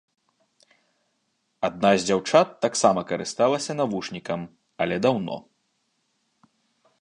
Адна 1.69 1.91
з 2.03 2.07
дзяўчат 2.07 2.47
таксама 2.67 2.99
карысталася 3.11 3.71
навушнікам, 3.83 4.41
але 4.87 4.95
даўно. 5.09 5.37